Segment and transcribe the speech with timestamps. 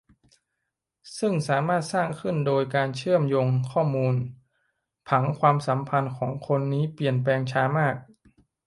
[1.19, 4.13] ซึ่งสามารถสร้างขึ้นโดยการเชื่อมโยงข้อมูล-
[5.07, 7.95] ผังความสัมพันธ์ของคนนี้เปลี่ยนแปลงช้ามาก